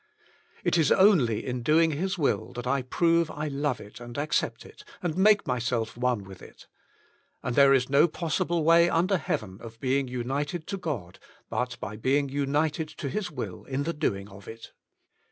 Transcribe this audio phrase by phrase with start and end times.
[0.63, 4.63] It is only in doing His will that I prove I love it and accept
[4.63, 6.65] 54 The Inner Chamber it, and make myself one with it.
[7.43, 11.19] And there is no possible way under heaven of being united to God
[11.51, 14.71] BUT BY Being United to His Will in the doing of it.